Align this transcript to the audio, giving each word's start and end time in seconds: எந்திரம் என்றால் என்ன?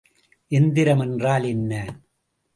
எந்திரம் 0.51 0.99
என்றால் 0.99 1.43
என்ன? 1.43 1.71